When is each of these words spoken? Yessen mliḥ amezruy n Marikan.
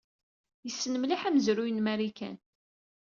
Yessen 0.65 0.93
mliḥ 0.99 1.21
amezruy 1.27 1.71
n 1.71 1.79
Marikan. 1.85 2.37